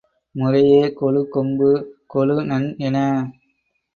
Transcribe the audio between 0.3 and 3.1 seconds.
முறையே கொழுகொம்பு, கொழுநன் என